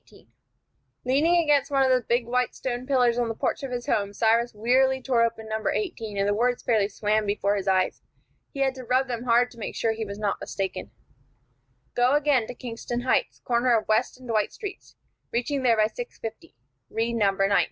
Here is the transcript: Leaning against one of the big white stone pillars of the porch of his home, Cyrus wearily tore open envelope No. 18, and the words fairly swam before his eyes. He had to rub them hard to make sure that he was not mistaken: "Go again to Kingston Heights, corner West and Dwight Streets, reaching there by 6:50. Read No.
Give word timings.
Leaning 1.05 1.43
against 1.43 1.69
one 1.69 1.83
of 1.83 1.91
the 1.91 2.01
big 2.09 2.25
white 2.25 2.55
stone 2.55 2.87
pillars 2.87 3.19
of 3.19 3.27
the 3.27 3.35
porch 3.35 3.61
of 3.61 3.69
his 3.69 3.85
home, 3.85 4.13
Cyrus 4.13 4.51
wearily 4.51 4.99
tore 4.99 5.23
open 5.23 5.49
envelope 5.53 5.75
No. 5.75 5.79
18, 5.79 6.17
and 6.17 6.27
the 6.27 6.33
words 6.33 6.63
fairly 6.63 6.87
swam 6.89 7.27
before 7.27 7.55
his 7.55 7.67
eyes. 7.67 8.01
He 8.51 8.61
had 8.61 8.73
to 8.73 8.83
rub 8.83 9.07
them 9.07 9.25
hard 9.25 9.51
to 9.51 9.59
make 9.59 9.75
sure 9.75 9.91
that 9.91 9.97
he 9.99 10.05
was 10.05 10.17
not 10.17 10.41
mistaken: 10.41 10.89
"Go 11.93 12.15
again 12.15 12.47
to 12.47 12.55
Kingston 12.55 13.01
Heights, 13.01 13.41
corner 13.45 13.79
West 13.87 14.19
and 14.19 14.27
Dwight 14.27 14.51
Streets, 14.51 14.95
reaching 15.31 15.61
there 15.61 15.77
by 15.77 15.85
6:50. 15.85 16.55
Read 16.89 17.13
No. 17.13 17.37